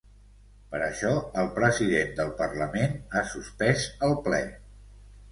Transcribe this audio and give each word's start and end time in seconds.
Per 0.69 0.77
això 0.83 1.09
el 1.41 1.49
president 1.57 2.15
del 2.19 2.31
parlament 2.39 2.95
ha 3.19 3.23
suspès 3.33 3.85
el 4.09 4.15
ple. 4.29 4.41